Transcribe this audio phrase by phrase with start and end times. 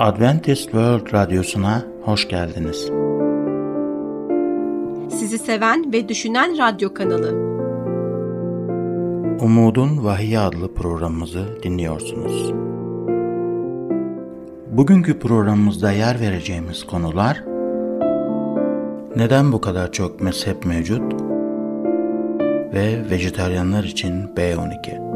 [0.00, 2.90] Adventist World Radyosu'na hoş geldiniz.
[5.18, 7.30] Sizi seven ve düşünen radyo kanalı.
[9.40, 12.52] Umudun Vahiy adlı programımızı dinliyorsunuz.
[14.70, 17.44] Bugünkü programımızda yer vereceğimiz konular
[19.16, 21.12] Neden bu kadar çok mezhep mevcut
[22.74, 25.09] ve vejetaryenler için B12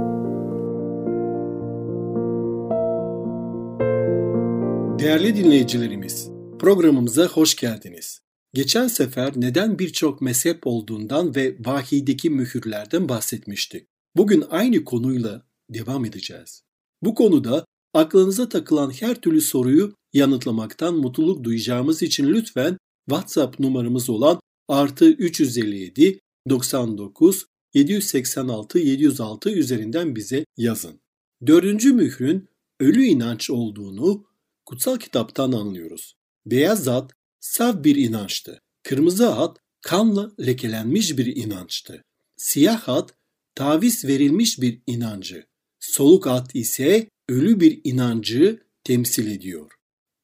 [5.04, 8.20] Değerli dinleyicilerimiz, programımıza hoş geldiniz.
[8.54, 13.86] Geçen sefer neden birçok mezhep olduğundan ve vahideki mühürlerden bahsetmiştik.
[14.16, 16.62] Bugün aynı konuyla devam edeceğiz.
[17.02, 24.40] Bu konuda aklınıza takılan her türlü soruyu yanıtlamaktan mutluluk duyacağımız için lütfen WhatsApp numaramız olan
[24.68, 31.00] artı 357 99 786 706 üzerinden bize yazın.
[31.46, 32.48] Dördüncü mührün
[32.80, 34.33] ölü inanç olduğunu
[34.66, 36.16] kutsal kitaptan anlıyoruz.
[36.46, 38.60] Beyaz at saf bir inançtı.
[38.82, 42.04] Kırmızı at kanla lekelenmiş bir inançtı.
[42.36, 43.14] Siyah at
[43.54, 45.46] taviz verilmiş bir inancı.
[45.80, 49.72] Soluk at ise ölü bir inancı temsil ediyor.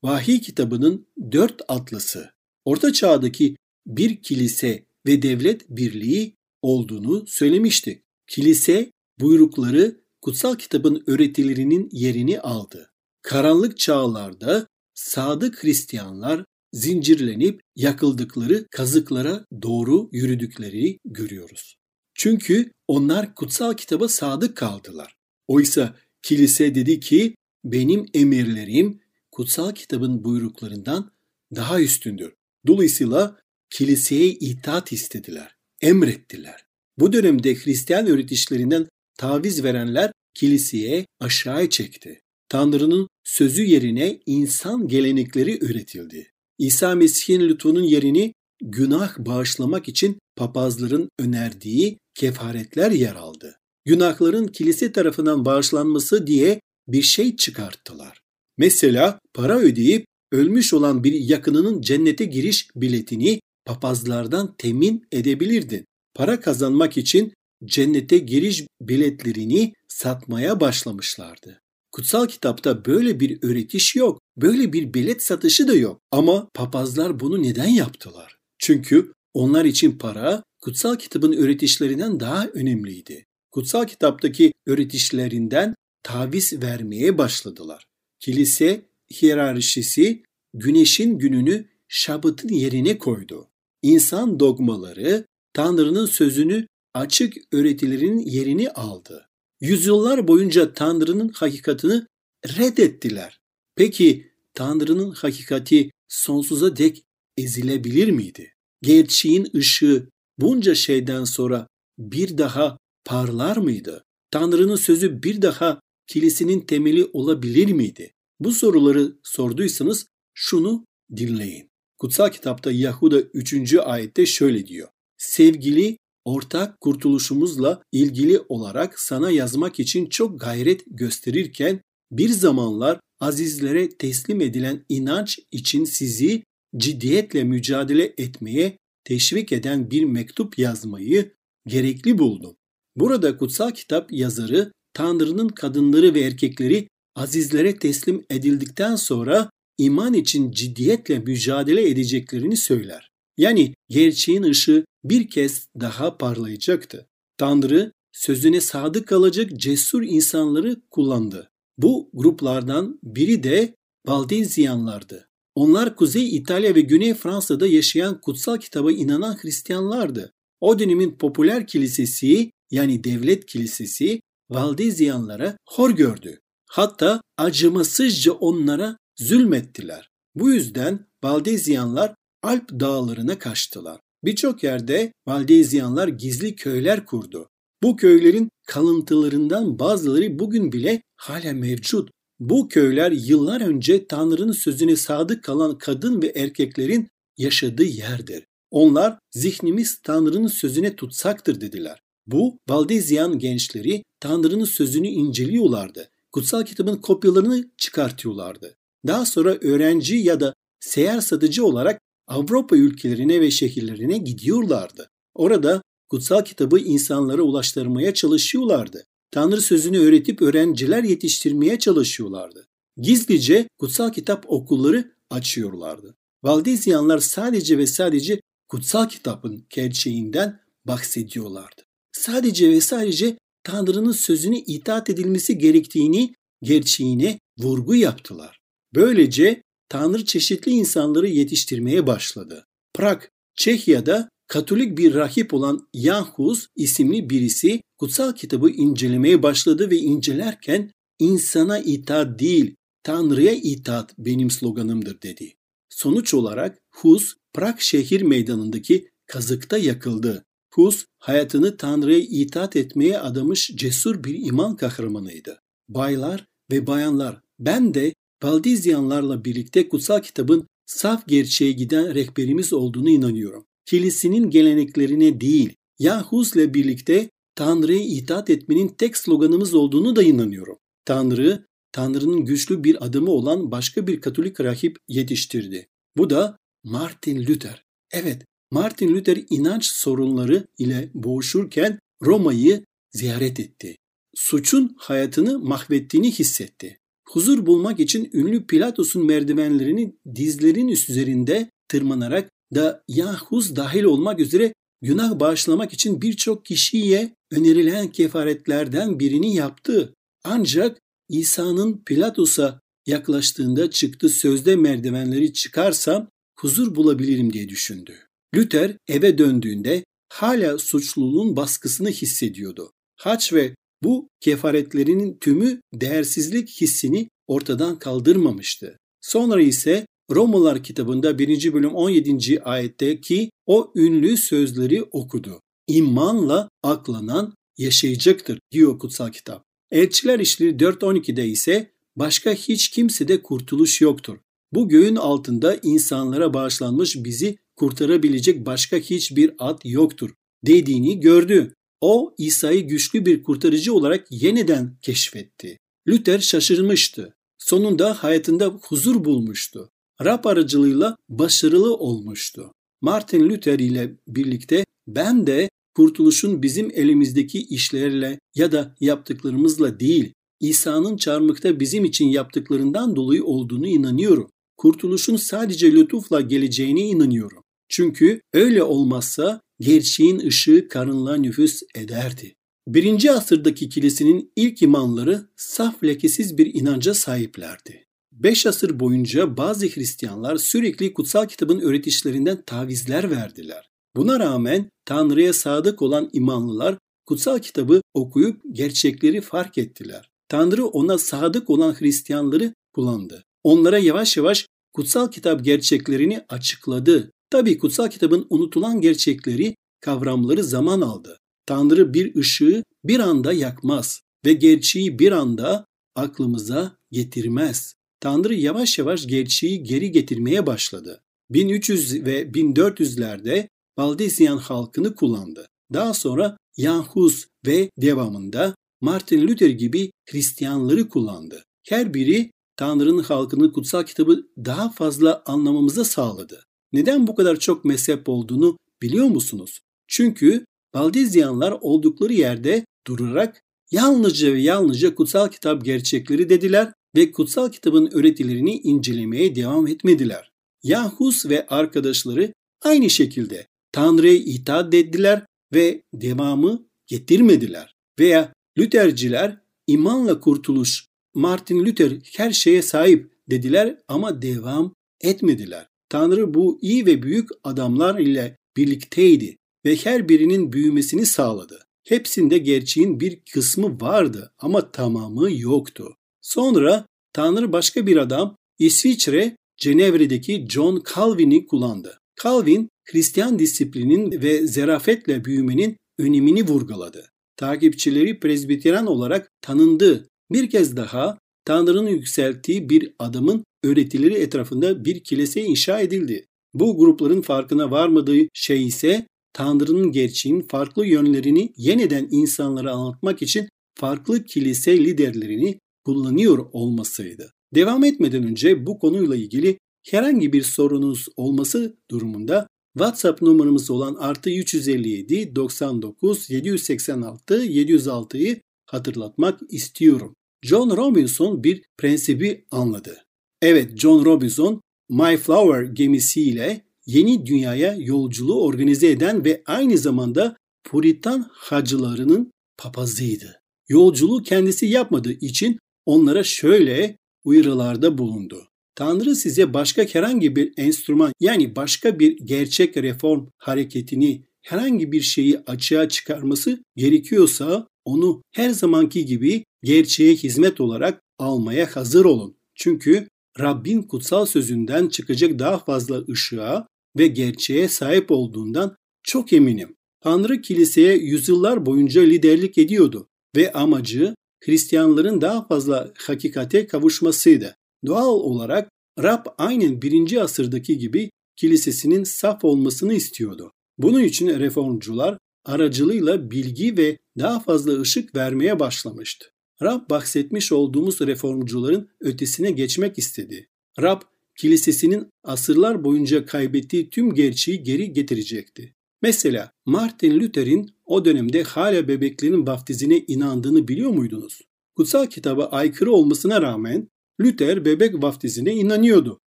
[0.02, 2.30] Vahiy kitabının dört atlısı,
[2.64, 8.02] Orta Çağ'daki bir kilise ve devlet birliği olduğunu söylemişti.
[8.26, 12.89] Kilise buyrukları kutsal kitabın öğretilerinin yerini aldı.
[13.22, 21.76] Karanlık çağlarda sadık Hristiyanlar zincirlenip yakıldıkları kazıklara doğru yürüdükleri görüyoruz.
[22.14, 25.16] Çünkü onlar kutsal kitaba sadık kaldılar.
[25.48, 31.10] Oysa kilise dedi ki benim emirlerim kutsal kitabın buyruklarından
[31.56, 32.32] daha üstündür.
[32.66, 33.36] Dolayısıyla
[33.70, 36.64] kiliseye itaat istediler, emrettiler.
[36.98, 42.20] Bu dönemde Hristiyan öğretişlerinden taviz verenler kiliseye aşağı çekti.
[42.50, 46.32] Tanrı'nın sözü yerine insan gelenekleri üretildi.
[46.58, 53.58] İsa Mesih'in lütfunun yerini günah bağışlamak için papazların önerdiği kefaretler yer aldı.
[53.84, 58.20] Günahların kilise tarafından bağışlanması diye bir şey çıkarttılar.
[58.58, 65.84] Mesela para ödeyip ölmüş olan bir yakınının cennete giriş biletini papazlardan temin edebilirdin.
[66.14, 67.32] Para kazanmak için
[67.64, 71.60] cennete giriş biletlerini satmaya başlamışlardı.
[72.00, 74.20] Kutsal kitapta böyle bir öğretiş yok.
[74.36, 76.00] Böyle bir bilet satışı da yok.
[76.10, 78.36] Ama papazlar bunu neden yaptılar?
[78.58, 83.26] Çünkü onlar için para kutsal kitabın öğretişlerinden daha önemliydi.
[83.50, 87.84] Kutsal kitaptaki öğretişlerinden taviz vermeye başladılar.
[88.20, 88.82] Kilise
[89.14, 90.22] hiyerarşisi
[90.54, 93.48] güneşin gününü şabatın yerine koydu.
[93.82, 99.29] İnsan dogmaları Tanrı'nın sözünü açık öğretilerin yerini aldı
[99.60, 102.02] yüzyıllar boyunca Tanrı'nın hakikatini
[102.46, 103.40] reddettiler.
[103.76, 107.04] Peki Tanrı'nın hakikati sonsuza dek
[107.38, 108.54] ezilebilir miydi?
[108.82, 111.66] Gerçeğin ışığı bunca şeyden sonra
[111.98, 114.04] bir daha parlar mıydı?
[114.30, 118.12] Tanrı'nın sözü bir daha kilisenin temeli olabilir miydi?
[118.40, 120.84] Bu soruları sorduysanız şunu
[121.16, 121.70] dinleyin.
[121.98, 123.74] Kutsal kitapta Yahuda 3.
[123.74, 124.88] ayette şöyle diyor.
[125.16, 125.96] Sevgili
[126.30, 131.80] ortak kurtuluşumuzla ilgili olarak sana yazmak için çok gayret gösterirken
[132.12, 136.42] bir zamanlar azizlere teslim edilen inanç için sizi
[136.76, 141.32] ciddiyetle mücadele etmeye teşvik eden bir mektup yazmayı
[141.66, 142.56] gerekli buldum.
[142.96, 151.18] Burada kutsal kitap yazarı Tanrı'nın kadınları ve erkekleri azizlere teslim edildikten sonra iman için ciddiyetle
[151.18, 153.09] mücadele edeceklerini söyler.
[153.40, 157.08] Yani gerçeğin ışığı bir kez daha parlayacaktı.
[157.38, 161.50] Tanrı sözüne sadık kalacak cesur insanları kullandı.
[161.78, 163.74] Bu gruplardan biri de
[164.06, 165.28] Valdezyanlardı.
[165.54, 170.32] Onlar Kuzey İtalya ve Güney Fransa'da yaşayan kutsal kitaba inanan Hristiyanlardı.
[170.60, 176.40] O dönemin popüler kilisesi yani devlet kilisesi Valdezyanlara hor gördü.
[176.66, 180.10] Hatta acımasızca onlara zulmettiler.
[180.34, 184.00] Bu yüzden Valdezyanlar Alp dağlarına kaçtılar.
[184.24, 187.48] Birçok yerde Valdezyanlar gizli köyler kurdu.
[187.82, 192.10] Bu köylerin kalıntılarından bazıları bugün bile hala mevcut.
[192.40, 197.08] Bu köyler yıllar önce Tanrı'nın sözüne sadık kalan kadın ve erkeklerin
[197.38, 198.44] yaşadığı yerdir.
[198.70, 202.02] Onlar zihnimiz Tanrı'nın sözüne tutsaktır dediler.
[202.26, 206.10] Bu Valdezyan gençleri Tanrı'nın sözünü inceliyorlardı.
[206.32, 208.76] Kutsal kitabın kopyalarını çıkartıyorlardı.
[209.06, 215.10] Daha sonra öğrenci ya da seyahat satıcı olarak Avrupa ülkelerine ve şehirlerine gidiyorlardı.
[215.34, 219.04] Orada kutsal kitabı insanlara ulaştırmaya çalışıyorlardı.
[219.30, 222.68] Tanrı sözünü öğretip öğrenciler yetiştirmeye çalışıyorlardı.
[222.96, 226.16] gizlice kutsal kitap okulları açıyorlardı.
[226.42, 231.82] Valdezyanlar sadece ve sadece kutsal kitabın gerçeğinden bahsediyorlardı.
[232.12, 238.60] Sadece ve sadece Tanrı'nın sözüne itaat edilmesi gerektiğini gerçeğine vurgu yaptılar.
[238.94, 242.66] Böylece Tanrı çeşitli insanları yetiştirmeye başladı.
[242.94, 243.22] Prag,
[243.54, 250.90] Çekya'da Katolik bir rahip olan Jan Hus isimli birisi kutsal kitabı incelemeye başladı ve incelerken
[251.18, 255.52] insana itaat değil, Tanrı'ya itaat benim sloganımdır dedi.
[255.88, 260.44] Sonuç olarak Hus, Prag şehir meydanındaki kazıkta yakıldı.
[260.74, 265.60] Hus, hayatını Tanrı'ya itaat etmeye adamış cesur bir iman kahramanıydı.
[265.88, 273.66] Baylar ve bayanlar, ben de Valdizyanlarla birlikte kutsal kitabın saf gerçeğe giden rehberimiz olduğunu inanıyorum.
[273.86, 280.76] Kilisenin geleneklerine değil, Yahuz'la birlikte Tanrı'ya itaat etmenin tek sloganımız olduğunu da inanıyorum.
[281.04, 285.88] Tanrı, Tanrı'nın güçlü bir adımı olan başka bir Katolik rahip yetiştirdi.
[286.16, 287.84] Bu da Martin Luther.
[288.10, 293.96] Evet, Martin Luther inanç sorunları ile boğuşurken Roma'yı ziyaret etti.
[294.34, 296.99] Suçun hayatını mahvettiğini hissetti.
[297.30, 304.72] Huzur bulmak için ünlü Pilatus'un merdivenlerini dizlerin üzerinde tırmanarak da Yahuz dahil olmak üzere
[305.02, 310.14] günah bağışlamak için birçok kişiye önerilen kefaretlerden birini yaptı.
[310.44, 316.28] Ancak İsa'nın Pilatus'a yaklaştığında çıktı sözde merdivenleri çıkarsam
[316.58, 318.14] huzur bulabilirim diye düşündü.
[318.56, 322.92] Luther eve döndüğünde hala suçluluğun baskısını hissediyordu.
[323.16, 328.98] Haç ve bu kefaretlerinin tümü değersizlik hissini ortadan kaldırmamıştı.
[329.20, 331.72] Sonra ise Romalılar kitabında 1.
[331.72, 332.62] bölüm 17.
[332.62, 335.60] ayetteki o ünlü sözleri okudu.
[335.86, 339.64] İmanla aklanan yaşayacaktır diyor kutsal kitap.
[339.90, 344.38] Elçiler İşleri 4.12'de ise başka hiç kimsede kurtuluş yoktur.
[344.72, 350.30] Bu göğün altında insanlara bağışlanmış bizi kurtarabilecek başka hiçbir ad yoktur
[350.66, 351.74] dediğini gördü.
[352.00, 355.78] O İsa'yı güçlü bir kurtarıcı olarak yeniden keşfetti.
[356.08, 357.34] Luther şaşırmıştı.
[357.58, 359.90] Sonunda hayatında huzur bulmuştu.
[360.24, 362.72] Rab aracılığıyla başarılı olmuştu.
[363.00, 371.16] Martin Luther ile birlikte ben de kurtuluşun bizim elimizdeki işlerle ya da yaptıklarımızla değil, İsa'nın
[371.16, 374.50] çarmıkta bizim için yaptıklarından dolayı olduğunu inanıyorum.
[374.76, 377.62] Kurtuluşun sadece lütufla geleceğine inanıyorum.
[377.90, 382.54] Çünkü öyle olmazsa gerçeğin ışığı karınlığa nüfus ederdi.
[382.88, 388.06] Birinci asırdaki kilisenin ilk imanları saf lekesiz bir inanca sahiplerdi.
[388.32, 393.90] Beş asır boyunca bazı Hristiyanlar sürekli kutsal kitabın öğretişlerinden tavizler verdiler.
[394.16, 400.30] Buna rağmen Tanrı'ya sadık olan imanlılar kutsal kitabı okuyup gerçekleri fark ettiler.
[400.48, 403.44] Tanrı ona sadık olan Hristiyanları kullandı.
[403.64, 407.30] Onlara yavaş yavaş kutsal kitap gerçeklerini açıkladı.
[407.50, 411.38] Tabi kutsal kitabın unutulan gerçekleri, kavramları zaman aldı.
[411.66, 417.94] Tanrı bir ışığı bir anda yakmaz ve gerçeği bir anda aklımıza getirmez.
[418.20, 421.20] Tanrı yavaş yavaş gerçeği geri getirmeye başladı.
[421.50, 423.68] 1300 ve 1400'lerde
[423.98, 425.66] Valdezyan halkını kullandı.
[425.92, 431.64] Daha sonra Yanhus ve devamında Martin Luther gibi Hristiyanları kullandı.
[431.88, 436.62] Her biri Tanrı'nın halkını kutsal kitabı daha fazla anlamamıza sağladı.
[436.92, 439.80] Neden bu kadar çok mezhep olduğunu biliyor musunuz?
[440.06, 448.10] Çünkü Valdezyanlar oldukları yerde durarak yalnızca ve yalnızca kutsal kitap gerçekleri dediler ve kutsal kitabın
[448.12, 450.50] öğretilerini incelemeye devam etmediler.
[450.82, 457.94] Yahus ve arkadaşları aynı şekilde Tanrı'ya itaat ettiler ve devamı getirmediler.
[458.18, 465.86] Veya Lutherciler imanla kurtuluş, Martin Luther her şeye sahip dediler ama devam etmediler.
[466.10, 471.84] Tanrı bu iyi ve büyük adamlar ile birlikteydi ve her birinin büyümesini sağladı.
[472.08, 476.14] Hepsinde gerçeğin bir kısmı vardı ama tamamı yoktu.
[476.40, 482.18] Sonra Tanrı başka bir adam İsviçre Cenevre'deki John Calvin'i kullandı.
[482.42, 487.30] Calvin Hristiyan disiplinin ve zerafetle büyümenin önemini vurguladı.
[487.56, 490.28] Takipçileri prezbiteran olarak tanındı.
[490.52, 496.46] Bir kez daha Tanrı'nın yükselttiği bir adamın öğretileri etrafında bir kilise inşa edildi.
[496.74, 504.44] Bu grupların farkına varmadığı şey ise Tanrı'nın gerçeğin farklı yönlerini yeniden insanlara anlatmak için farklı
[504.44, 507.52] kilise liderlerini kullanıyor olmasıydı.
[507.74, 509.78] Devam etmeden önce bu konuyla ilgili
[510.10, 512.66] herhangi bir sorunuz olması durumunda
[512.98, 520.34] WhatsApp numaramız olan artı 357 99 786 706'yı hatırlatmak istiyorum.
[520.62, 523.24] John Robinson bir prensibi anladı.
[523.62, 532.52] Evet John Robinson Mayflower gemisiyle yeni dünyaya yolculuğu organize eden ve aynı zamanda Puritan hacılarının
[532.78, 533.60] papazıydı.
[533.88, 538.66] Yolculuğu kendisi yapmadığı için onlara şöyle uyarılarda bulundu.
[538.94, 545.58] Tanrı size başka herhangi bir enstrüman yani başka bir gerçek reform hareketini herhangi bir şeyi
[545.58, 552.56] açığa çıkarması gerekiyorsa onu her zamanki gibi gerçeğe hizmet olarak almaya hazır olun.
[552.74, 553.28] Çünkü
[553.60, 556.86] Rabbin kutsal sözünden çıkacak daha fazla ışığa
[557.18, 559.96] ve gerçeğe sahip olduğundan çok eminim.
[560.20, 567.76] Tanrı kiliseye yüzyıllar boyunca liderlik ediyordu ve amacı Hristiyanların daha fazla hakikate kavuşmasıydı.
[568.06, 568.90] Doğal olarak
[569.22, 573.72] Rab aynen birinci asırdaki gibi kilisesinin saf olmasını istiyordu.
[573.98, 579.50] Bunun için reformcular aracılığıyla bilgi ve daha fazla ışık vermeye başlamıştı.
[579.82, 583.68] Rab bahsetmiş olduğumuz reformcuların ötesine geçmek istedi.
[584.00, 584.20] Rab
[584.58, 588.94] kilisesinin asırlar boyunca kaybettiği tüm gerçeği geri getirecekti.
[589.22, 594.60] Mesela Martin Luther'in o dönemde hala bebeklerin vaftizine inandığını biliyor muydunuz?
[594.96, 597.08] Kutsal kitaba aykırı olmasına rağmen
[597.40, 599.40] Luther bebek vaftizine inanıyordu.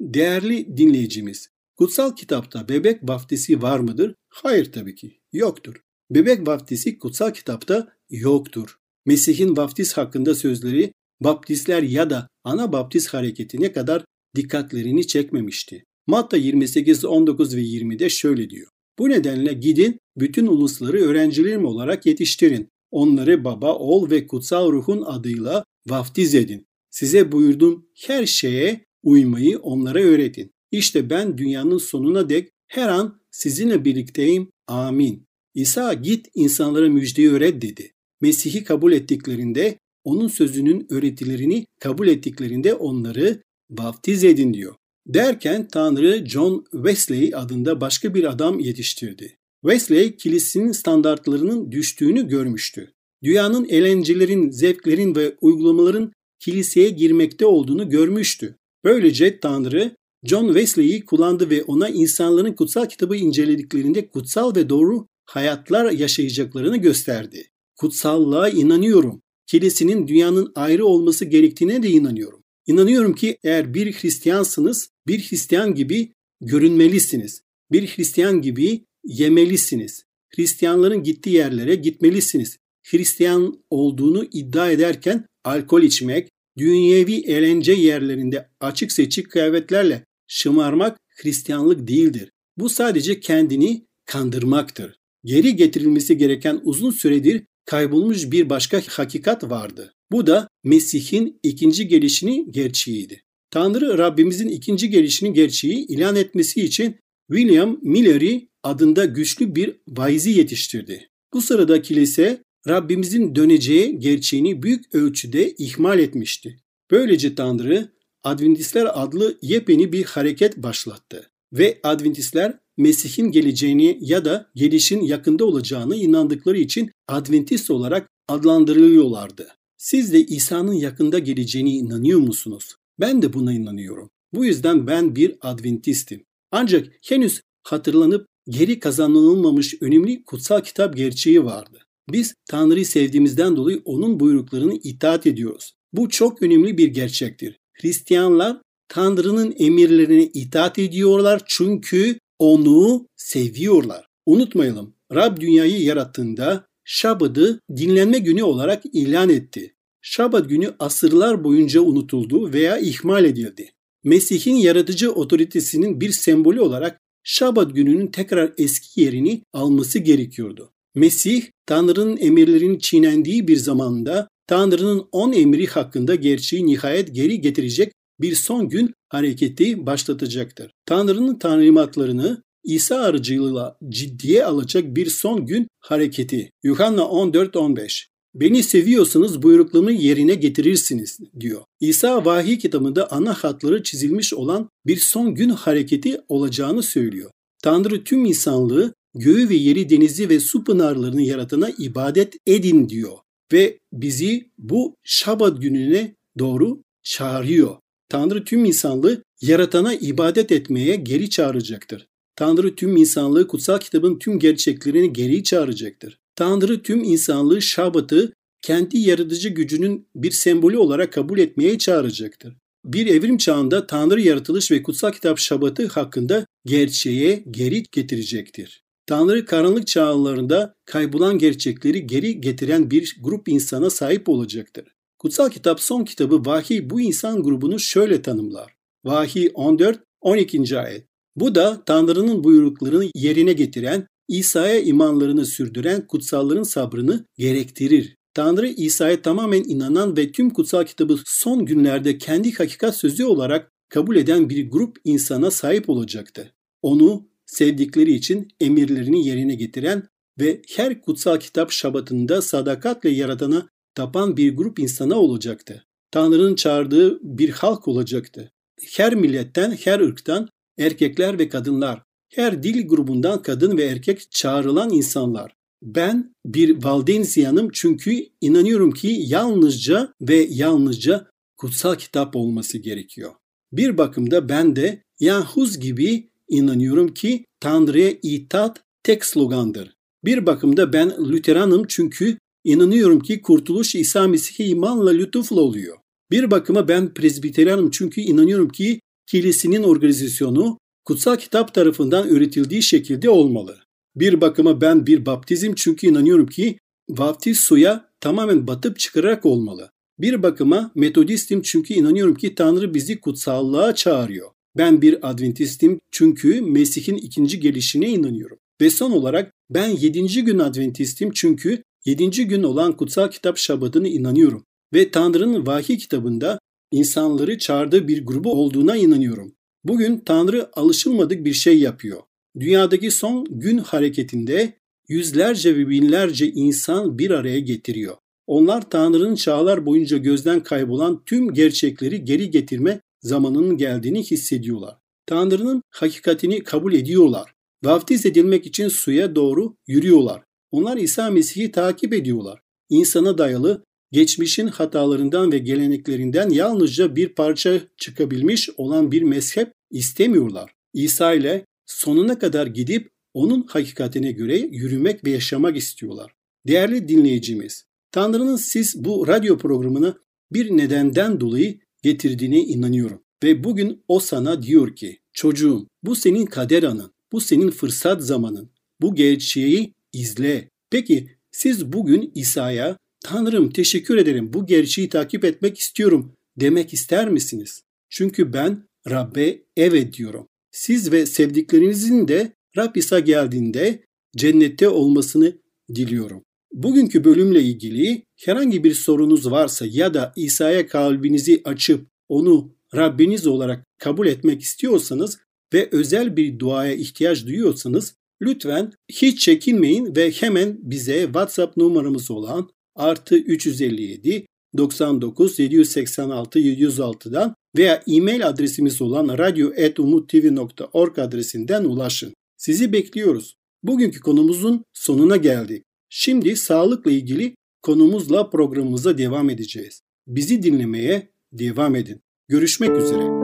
[0.00, 4.14] Değerli dinleyicimiz, kutsal kitapta bebek vaftizi var mıdır?
[4.28, 5.80] Hayır tabii ki, yoktur.
[6.10, 8.78] Bebek vaftizi kutsal kitapta yoktur.
[9.06, 14.04] Mesih'in vaftiz hakkında sözleri baptistler ya da ana baptiz hareketine kadar
[14.36, 15.84] dikkatlerini çekmemişti.
[16.06, 18.68] Matta 28, 19 ve 20'de şöyle diyor.
[18.98, 22.68] Bu nedenle gidin bütün ulusları öğrencilerim olarak yetiştirin.
[22.90, 26.66] Onları baba, oğul ve kutsal ruhun adıyla vaftiz edin.
[26.90, 30.50] Size buyurduğum her şeye uymayı onlara öğretin.
[30.70, 34.50] İşte ben dünyanın sonuna dek her an sizinle birlikteyim.
[34.66, 35.26] Amin.
[35.54, 37.93] İsa git insanlara müjdeyi öğret dedi.
[38.24, 44.74] Mesih'i kabul ettiklerinde, onun sözünün öğretilerini kabul ettiklerinde onları vaftiz edin diyor.
[45.06, 49.36] Derken Tanrı John Wesley adında başka bir adam yetiştirdi.
[49.62, 52.92] Wesley kilisenin standartlarının düştüğünü görmüştü.
[53.24, 58.56] Dünyanın eğlencelerin, zevklerin ve uygulamaların kiliseye girmekte olduğunu görmüştü.
[58.84, 65.90] Böylece Tanrı John Wesley'i kullandı ve ona insanların kutsal kitabı incelediklerinde kutsal ve doğru hayatlar
[65.90, 67.50] yaşayacaklarını gösterdi.
[67.76, 69.22] Kutsallığa inanıyorum.
[69.46, 72.44] Kilisinin dünyanın ayrı olması gerektiğine de inanıyorum.
[72.66, 77.42] İnanıyorum ki eğer bir Hristiyansınız, bir Hristiyan gibi görünmelisiniz.
[77.72, 80.04] Bir Hristiyan gibi yemelisiniz.
[80.36, 82.56] Hristiyanların gittiği yerlere gitmelisiniz.
[82.82, 86.28] Hristiyan olduğunu iddia ederken alkol içmek,
[86.58, 92.30] dünyevi eğlence yerlerinde açık seçik kıyafetlerle şımarmak Hristiyanlık değildir.
[92.56, 94.98] Bu sadece kendini kandırmaktır.
[95.24, 99.94] Geri getirilmesi gereken uzun süredir kaybolmuş bir başka hakikat vardı.
[100.12, 103.22] Bu da Mesih'in ikinci gelişini gerçeğiydi.
[103.50, 106.96] Tanrı Rabbimizin ikinci gelişini gerçeği ilan etmesi için
[107.30, 111.08] William Miller'i adında güçlü bir vaizi yetiştirdi.
[111.32, 116.56] Bu sırada kilise Rabbimizin döneceği gerçeğini büyük ölçüde ihmal etmişti.
[116.90, 117.94] Böylece Tanrı
[118.24, 125.96] Adventistler adlı yepyeni bir hareket başlattı ve Adventistler Mesih'in geleceğini ya da gelişin yakında olacağını
[125.96, 129.48] inandıkları için Adventist olarak adlandırılıyorlardı.
[129.76, 132.74] Siz de İsa'nın yakında geleceğine inanıyor musunuz?
[133.00, 134.10] Ben de buna inanıyorum.
[134.34, 136.24] Bu yüzden ben bir Adventistim.
[136.52, 141.78] Ancak henüz hatırlanıp geri kazanılmamış önemli kutsal kitap gerçeği vardı.
[142.12, 145.72] Biz Tanrı'yı sevdiğimizden dolayı onun buyruklarını itaat ediyoruz.
[145.92, 147.58] Bu çok önemli bir gerçektir.
[147.72, 154.06] Hristiyanlar Tanrı'nın emirlerine itaat ediyorlar çünkü onu seviyorlar.
[154.26, 159.74] Unutmayalım Rab dünyayı yarattığında Şabat'ı dinlenme günü olarak ilan etti.
[160.02, 163.72] Şabat günü asırlar boyunca unutuldu veya ihmal edildi.
[164.04, 170.72] Mesih'in yaratıcı otoritesinin bir sembolü olarak Şabat gününün tekrar eski yerini alması gerekiyordu.
[170.94, 178.34] Mesih, Tanrı'nın emirlerini çiğnendiği bir zamanda Tanrı'nın on emri hakkında gerçeği nihayet geri getirecek bir
[178.34, 180.70] son gün hareketi başlatacaktır.
[180.86, 186.50] Tanrı'nın tanrimatlarını İsa aracılığıyla ciddiye alacak bir son gün hareketi.
[186.62, 191.62] Yuhanna 14-15 Beni seviyorsanız buyruklarımı yerine getirirsiniz diyor.
[191.80, 197.30] İsa vahiy kitabında ana hatları çizilmiş olan bir son gün hareketi olacağını söylüyor.
[197.62, 203.18] Tanrı tüm insanlığı göğü ve yeri denizi ve su pınarlarını yaratana ibadet edin diyor.
[203.52, 207.76] Ve bizi bu şabat gününe doğru çağırıyor.
[208.14, 212.06] Tanrı tüm insanlığı yaratana ibadet etmeye geri çağıracaktır.
[212.36, 216.18] Tanrı tüm insanlığı kutsal kitabın tüm gerçeklerini geri çağıracaktır.
[216.36, 222.56] Tanrı tüm insanlığı şabatı kendi yaratıcı gücünün bir sembolü olarak kabul etmeye çağıracaktır.
[222.84, 228.82] Bir evrim çağında Tanrı yaratılış ve kutsal kitap şabatı hakkında gerçeğe geri getirecektir.
[229.06, 234.93] Tanrı karanlık çağlarında kaybolan gerçekleri geri getiren bir grup insana sahip olacaktır.
[235.24, 238.74] Kutsal kitap son kitabı Vahiy bu insan grubunu şöyle tanımlar.
[239.04, 240.78] Vahiy 14 12.
[240.78, 241.06] ayet.
[241.36, 248.16] Bu da Tanrı'nın buyruklarını yerine getiren, İsa'ya imanlarını sürdüren kutsalların sabrını gerektirir.
[248.34, 254.16] Tanrı İsa'ya tamamen inanan ve tüm kutsal kitabı son günlerde kendi hakikat sözü olarak kabul
[254.16, 256.54] eden bir grup insana sahip olacaktı.
[256.82, 260.08] Onu sevdikleri için emirlerini yerine getiren
[260.40, 265.84] ve her kutsal kitap şabatında sadakatle yaratana tapan bir grup insana olacaktı.
[266.10, 268.52] Tanrı'nın çağırdığı bir halk olacaktı.
[268.96, 270.48] Her milletten, her ırktan
[270.78, 272.02] erkekler ve kadınlar,
[272.34, 275.54] her dil grubundan kadın ve erkek çağrılan insanlar.
[275.82, 283.32] Ben bir Valdensiyanım çünkü inanıyorum ki yalnızca ve yalnızca kutsal kitap olması gerekiyor.
[283.72, 289.94] Bir bakımda ben de Yahuz gibi inanıyorum ki Tanrı'ya itaat tek slogandır.
[290.24, 295.96] Bir bakımda ben Lüteranım çünkü inanıyorum ki kurtuluş İsa Mesih'e imanla lütufla oluyor.
[296.30, 303.78] Bir bakıma ben Presbiteranım çünkü inanıyorum ki kilisinin organizasyonu kutsal kitap tarafından üretildiği şekilde olmalı.
[304.16, 306.78] Bir bakıma ben bir baptizm çünkü inanıyorum ki
[307.08, 309.90] vaftiz suya tamamen batıp çıkarak olmalı.
[310.18, 314.50] Bir bakıma metodistim çünkü inanıyorum ki Tanrı bizi kutsallığa çağırıyor.
[314.76, 318.58] Ben bir adventistim çünkü Mesih'in ikinci gelişine inanıyorum.
[318.80, 324.64] Ve son olarak ben yedinci gün adventistim çünkü yedinci gün olan kutsal kitap şabadına inanıyorum.
[324.92, 326.58] Ve Tanrı'nın vahiy kitabında
[326.90, 329.54] insanları çağırdığı bir grubu olduğuna inanıyorum.
[329.84, 332.20] Bugün Tanrı alışılmadık bir şey yapıyor.
[332.60, 334.72] Dünyadaki son gün hareketinde
[335.08, 338.16] yüzlerce ve binlerce insan bir araya getiriyor.
[338.46, 344.96] Onlar Tanrı'nın çağlar boyunca gözden kaybolan tüm gerçekleri geri getirme zamanının geldiğini hissediyorlar.
[345.26, 347.54] Tanrı'nın hakikatini kabul ediyorlar.
[347.84, 350.42] Vaftiz edilmek için suya doğru yürüyorlar.
[350.74, 352.60] Onlar İsa Mesih'i takip ediyorlar.
[352.90, 360.74] İnsana dayalı geçmişin hatalarından ve geleneklerinden yalnızca bir parça çıkabilmiş olan bir mezhep istemiyorlar.
[360.92, 366.32] İsa ile sonuna kadar gidip onun hakikatine göre yürümek ve yaşamak istiyorlar.
[366.66, 370.18] Değerli dinleyicimiz, Tanrı'nın siz bu radyo programını
[370.52, 373.20] bir nedenden dolayı getirdiğine inanıyorum.
[373.42, 378.70] Ve bugün o sana diyor ki, çocuğum bu senin kader anın, bu senin fırsat zamanın,
[379.00, 380.68] bu gerçeği izle.
[380.90, 387.82] Peki siz bugün İsa'ya Tanrım teşekkür ederim bu gerçeği takip etmek istiyorum demek ister misiniz?
[388.10, 390.48] Çünkü ben Rabbe evet diyorum.
[390.70, 394.04] Siz ve sevdiklerinizin de Rab İsa geldiğinde
[394.36, 395.52] cennette olmasını
[395.94, 396.42] diliyorum.
[396.72, 403.84] Bugünkü bölümle ilgili herhangi bir sorunuz varsa ya da İsa'ya kalbinizi açıp onu Rabbiniz olarak
[403.98, 405.38] kabul etmek istiyorsanız
[405.74, 412.68] ve özel bir duaya ihtiyaç duyuyorsanız lütfen hiç çekinmeyin ve hemen bize WhatsApp numaramız olan
[412.94, 422.34] artı 357 99 786 706'dan veya e-mail adresimiz olan radyo.umuttv.org adresinden ulaşın.
[422.56, 423.56] Sizi bekliyoruz.
[423.82, 425.82] Bugünkü konumuzun sonuna geldik.
[426.08, 430.00] Şimdi sağlıkla ilgili konumuzla programımıza devam edeceğiz.
[430.26, 432.20] Bizi dinlemeye devam edin.
[432.48, 433.43] Görüşmek üzere.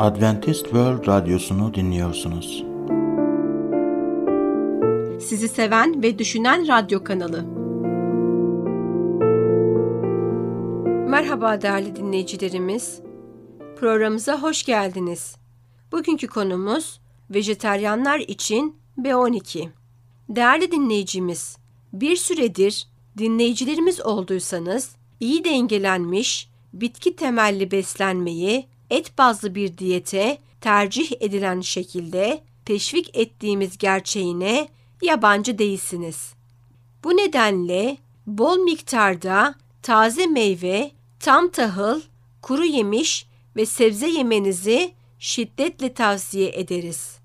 [0.00, 2.64] Adventist World Radyosu'nu dinliyorsunuz.
[5.28, 7.44] Sizi seven ve düşünen radyo kanalı.
[11.08, 13.00] Merhaba değerli dinleyicilerimiz.
[13.80, 15.36] Programımıza hoş geldiniz.
[15.92, 19.68] Bugünkü konumuz vejeteryanlar için B12.
[20.28, 21.56] Değerli dinleyicimiz,
[21.92, 31.60] bir süredir dinleyicilerimiz olduysanız iyi dengelenmiş bitki temelli beslenmeyi et bazlı bir diyete tercih edilen
[31.60, 34.68] şekilde teşvik ettiğimiz gerçeğine
[35.02, 36.32] yabancı değilsiniz.
[37.04, 42.00] Bu nedenle bol miktarda taze meyve, tam tahıl,
[42.42, 43.26] kuru yemiş
[43.56, 47.18] ve sebze yemenizi şiddetle tavsiye ederiz.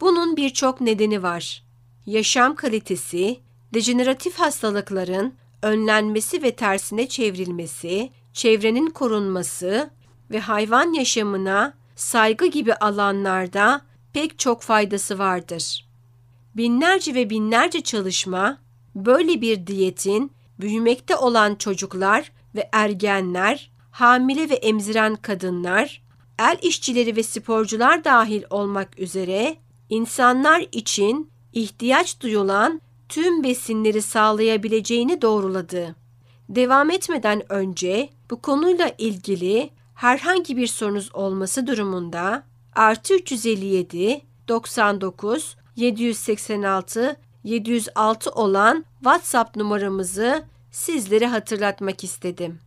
[0.00, 1.64] Bunun birçok nedeni var.
[2.06, 3.40] Yaşam kalitesi,
[3.74, 9.90] dejeneratif hastalıkların önlenmesi ve tersine çevrilmesi, çevrenin korunması
[10.30, 13.80] ve hayvan yaşamına saygı gibi alanlarda
[14.12, 15.88] pek çok faydası vardır.
[16.56, 18.58] Binlerce ve binlerce çalışma
[18.94, 26.02] böyle bir diyetin büyümekte olan çocuklar ve ergenler, hamile ve emziren kadınlar,
[26.38, 29.56] el işçileri ve sporcular dahil olmak üzere
[29.88, 35.96] insanlar için ihtiyaç duyulan tüm besinleri sağlayabileceğini doğruladı.
[36.48, 42.42] Devam etmeden önce bu konuyla ilgili herhangi bir sorunuz olması durumunda
[42.74, 52.58] artı 357 99 786 706 olan WhatsApp numaramızı sizlere hatırlatmak istedim.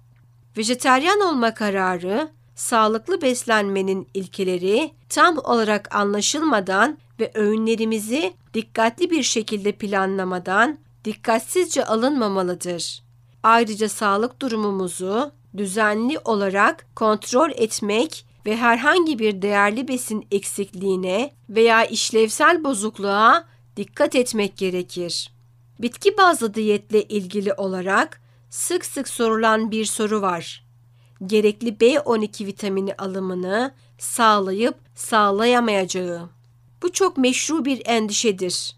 [0.58, 10.78] Vejeteryan olma kararı, sağlıklı beslenmenin ilkeleri tam olarak anlaşılmadan ve öğünlerimizi dikkatli bir şekilde planlamadan
[11.06, 13.04] dikkatsizce alınmamalıdır.
[13.44, 22.64] Ayrıca sağlık durumumuzu düzenli olarak kontrol etmek ve herhangi bir değerli besin eksikliğine veya işlevsel
[22.64, 23.46] bozukluğa
[23.78, 25.34] dikkat etmek gerekir.
[25.80, 30.66] Bitki bazlı diyetle ilgili olarak sık sık sorulan bir soru var.
[31.26, 36.30] Gerekli B12 vitamini alımını sağlayıp sağlayamayacağı.
[36.82, 38.76] Bu çok meşru bir endişedir.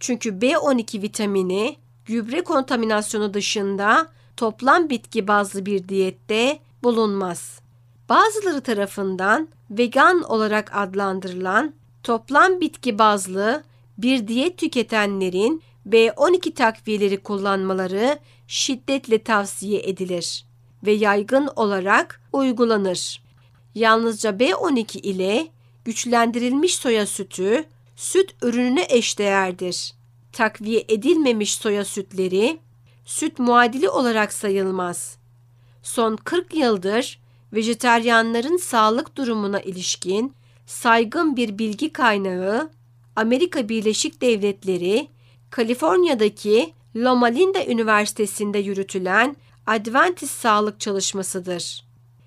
[0.00, 7.60] Çünkü B12 vitamini gübre kontaminasyonu dışında toplam bitki bazlı bir diyette bulunmaz.
[8.08, 13.62] Bazıları tarafından vegan olarak adlandırılan toplam bitki bazlı
[13.98, 20.44] bir diyet tüketenlerin B12 takviyeleri kullanmaları şiddetle tavsiye edilir
[20.86, 23.22] ve yaygın olarak uygulanır.
[23.74, 25.48] Yalnızca B12 ile
[25.84, 27.64] güçlendirilmiş soya sütü
[27.96, 29.94] süt ürününe eşdeğerdir.
[30.32, 32.58] Takviye edilmemiş soya sütleri
[33.04, 35.16] süt muadili olarak sayılmaz.
[35.82, 37.20] Son 40 yıldır
[37.52, 40.34] vejeteryanların sağlık durumuna ilişkin
[40.66, 42.70] saygın bir bilgi kaynağı
[43.16, 45.08] Amerika Birleşik Devletleri,
[45.50, 49.36] Kaliforniya'daki Loma Linda Üniversitesi'nde yürütülen
[49.66, 51.84] Adventist sağlık çalışmasıdır.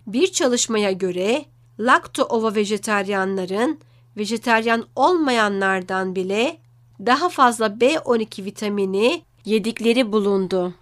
[0.07, 1.45] Bir çalışmaya göre
[1.79, 3.79] lakto-ova vejeteryanların
[4.17, 6.57] vejeteryan olmayanlardan bile
[6.99, 10.73] daha fazla B12 vitamini yedikleri bulundu.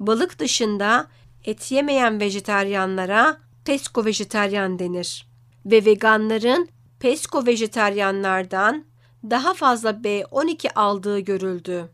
[0.00, 1.06] Balık dışında
[1.44, 5.26] et yemeyen vejeteryanlara pesko vejeteryan denir
[5.66, 6.68] ve veganların
[7.00, 8.84] pesko vejeteryanlardan
[9.30, 11.90] daha fazla B12 aldığı görüldü.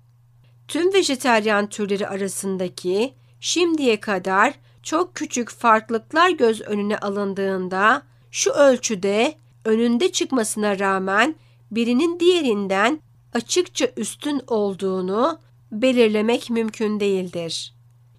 [0.68, 10.12] Tüm vejeteryan türleri arasındaki şimdiye kadar çok küçük farklılıklar göz önüne alındığında şu ölçüde önünde
[10.12, 11.34] çıkmasına rağmen
[11.70, 13.00] birinin diğerinden
[13.34, 17.74] açıkça üstün olduğunu belirlemek mümkün değildir.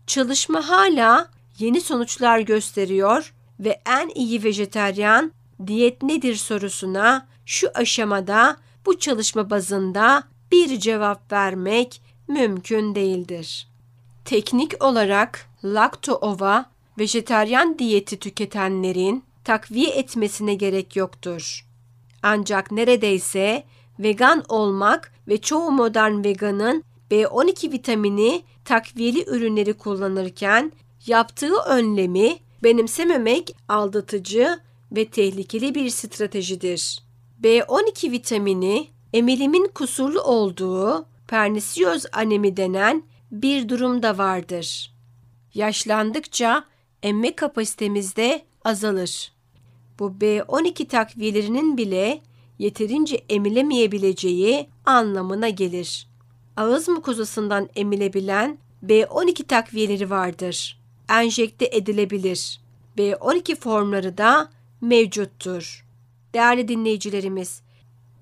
[0.07, 1.29] Çalışma hala
[1.60, 5.31] yeni sonuçlar gösteriyor ve en iyi vejeteryan
[5.67, 13.67] diyet nedir sorusuna şu aşamada bu çalışma bazında bir cevap vermek mümkün değildir.
[14.25, 16.65] Teknik olarak lakto-ova
[16.99, 21.65] vejeteryan diyeti tüketenlerin takviye etmesine gerek yoktur.
[22.23, 23.63] Ancak neredeyse
[23.99, 30.72] vegan olmak ve çoğu modern veganın B12 vitamini takviyeli ürünleri kullanırken
[31.06, 34.60] yaptığı önlemi benimsememek aldatıcı
[34.91, 37.04] ve tehlikeli bir stratejidir.
[37.43, 44.93] B12 vitamini emilimin kusurlu olduğu pernisiyoz anemi denen bir durum da vardır.
[45.54, 46.63] Yaşlandıkça
[47.04, 49.32] emme kapasitemiz de azalır.
[50.00, 52.22] Bu B12 takviyelerinin bile
[52.60, 56.08] yeterince emilemeyebileceği anlamına gelir.
[56.58, 60.80] Ağız mukozasından emilebilen B12 takviyeleri vardır.
[61.10, 62.62] Enjekte edilebilir.
[62.98, 64.50] B12 formları da
[64.82, 65.86] mevcuttur.
[66.34, 67.62] Değerli dinleyicilerimiz,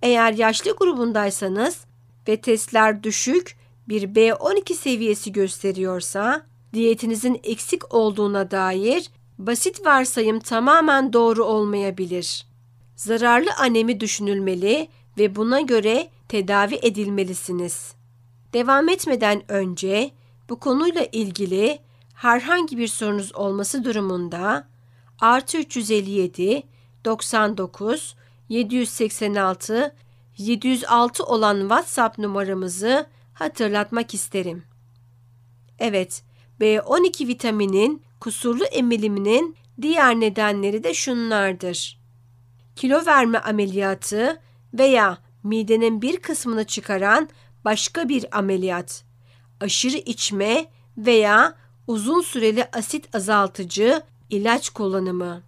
[0.02, 1.86] eğer yaşlı grubundaysanız
[2.28, 11.44] ve testler düşük bir B12 seviyesi gösteriyorsa, diyetinizin eksik olduğuna dair basit varsayım tamamen doğru
[11.44, 12.48] olmayabilir.
[12.96, 17.96] Zararlı anemi düşünülmeli ve buna göre tedavi edilmelisiniz.
[18.54, 20.12] Devam etmeden önce
[20.50, 21.80] bu konuyla ilgili
[22.14, 24.68] herhangi bir sorunuz olması durumunda
[25.20, 26.64] artı 357
[27.06, 28.16] 99
[28.50, 29.96] 786
[30.38, 34.64] 706 olan WhatsApp numaramızı hatırlatmak isterim.
[35.80, 36.24] Evet,
[36.62, 42.00] B12 vitaminin kusurlu emiliminin diğer nedenleri de şunlardır.
[42.76, 44.42] Kilo verme ameliyatı
[44.74, 47.30] veya midenin bir kısmını çıkaran
[47.66, 49.04] başka bir ameliyat,
[49.62, 50.66] aşırı içme
[50.98, 51.56] veya
[51.88, 55.44] uzun süreli asit azaltıcı ilaç kullanımı.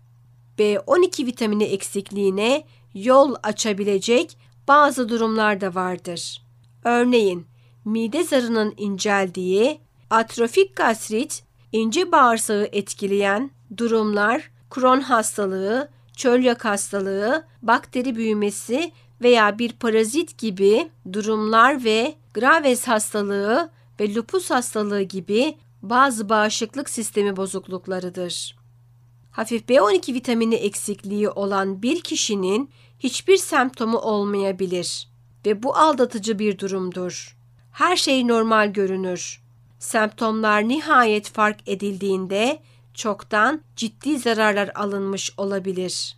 [0.60, 6.42] B12 vitamini eksikliğine yol açabilecek bazı durumlar da vardır.
[6.84, 7.46] Örneğin
[7.86, 18.92] mide zarının inceldiği, atrofik gastrit, ince bağırsağı etkileyen durumlar, Kron hastalığı, çölyak hastalığı, bakteri büyümesi
[19.22, 27.38] veya bir parazit gibi durumlar ve Graves hastalığı ve lupus hastalığı gibi bazı bağışıklık sistemi
[27.38, 28.58] bozukluklarıdır.
[29.32, 35.10] Hafif B12 vitamini eksikliği olan bir kişinin hiçbir semptomu olmayabilir
[35.46, 37.38] ve bu aldatıcı bir durumdur.
[37.72, 39.44] Her şey normal görünür.
[39.80, 42.60] Semptomlar nihayet fark edildiğinde
[42.94, 46.17] çoktan ciddi zararlar alınmış olabilir.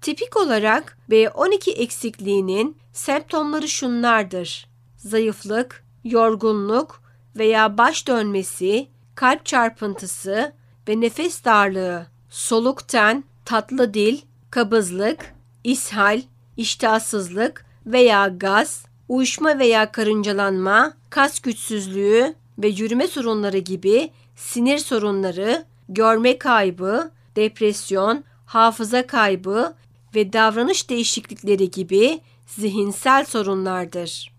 [0.00, 4.68] Tipik olarak B12 eksikliğinin semptomları şunlardır.
[4.96, 7.02] Zayıflık, yorgunluk
[7.36, 10.52] veya baş dönmesi, kalp çarpıntısı
[10.88, 15.34] ve nefes darlığı, soluk ten, tatlı dil, kabızlık,
[15.64, 16.22] ishal,
[16.56, 26.38] iştahsızlık veya gaz, uyuşma veya karıncalanma, kas güçsüzlüğü ve yürüme sorunları gibi sinir sorunları, görme
[26.38, 29.74] kaybı, depresyon, hafıza kaybı
[30.14, 34.32] ve davranış değişiklikleri gibi zihinsel sorunlardır.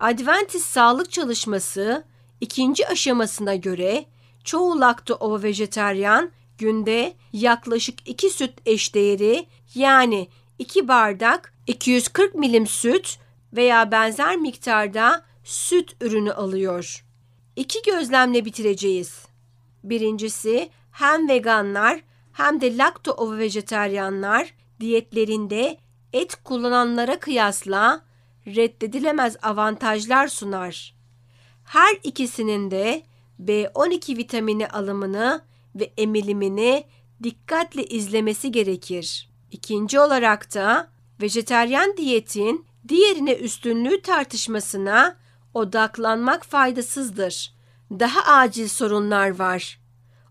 [0.00, 2.04] Adventist sağlık çalışması
[2.40, 4.04] ikinci aşamasına göre
[4.44, 10.28] çoğu lakto ovo vejeteryan günde yaklaşık 2 süt eşdeğeri yani
[10.58, 13.18] 2 bardak 240 milim süt
[13.52, 17.04] veya benzer miktarda süt ürünü alıyor.
[17.56, 19.26] İki gözlemle bitireceğiz.
[19.84, 22.00] Birincisi hem veganlar
[22.32, 25.78] hem de lakto ovo vejeteryanlar diyetlerinde
[26.12, 28.04] et kullananlara kıyasla
[28.46, 30.94] reddedilemez avantajlar sunar.
[31.64, 33.02] Her ikisinin de
[33.42, 35.42] B12 vitamini alımını
[35.74, 36.84] ve emilimini
[37.22, 39.30] dikkatle izlemesi gerekir.
[39.50, 40.88] İkinci olarak da
[41.20, 45.16] vejeteryan diyetin diğerine üstünlüğü tartışmasına
[45.54, 47.54] odaklanmak faydasızdır.
[47.90, 49.80] Daha acil sorunlar var.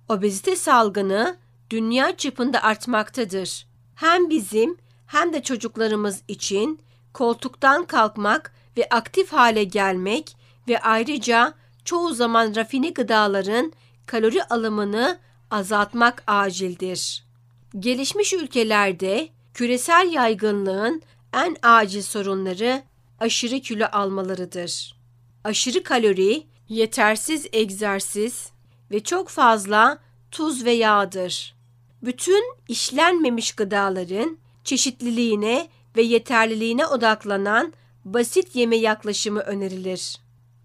[0.10, 1.38] Obezite salgını
[1.70, 3.68] dünya çapında artmaktadır.
[4.04, 6.80] Hem bizim hem de çocuklarımız için
[7.14, 10.38] koltuktan kalkmak ve aktif hale gelmek
[10.68, 11.54] ve ayrıca
[11.86, 13.74] çoğu zaman rafine gıdaların
[14.06, 15.20] kalori alımını
[15.52, 17.26] azaltmak acildir.
[17.80, 21.02] Gelişmiş ülkelerde küresel yaygınlığın
[21.34, 22.84] en acil sorunları
[23.20, 24.96] aşırı kilo almalarıdır.
[25.44, 28.52] Aşırı kalori, yetersiz egzersiz
[28.92, 29.98] ve çok fazla
[30.32, 31.53] tuz ve yağdır.
[32.04, 37.74] Bütün işlenmemiş gıdaların çeşitliliğine ve yeterliliğine odaklanan
[38.06, 40.18] basit yeme yaklaşımı önerilir.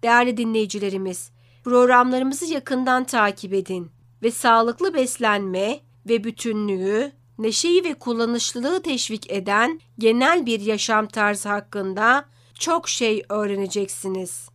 [0.03, 1.31] Değerli dinleyicilerimiz,
[1.63, 3.91] programlarımızı yakından takip edin
[4.23, 12.25] ve sağlıklı beslenme ve bütünlüğü, neşeyi ve kullanışlılığı teşvik eden genel bir yaşam tarzı hakkında
[12.59, 14.49] çok şey öğreneceksiniz.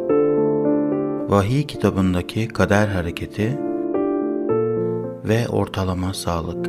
[1.31, 3.66] Vahiy kitabındaki kader hareketi
[5.29, 6.67] ve ortalama sağlık.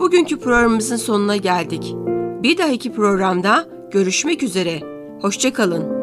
[0.00, 1.94] Bugünkü programımızın sonuna geldik.
[2.42, 4.80] Bir dahaki programda görüşmek üzere.
[5.20, 5.99] Hoşçakalın.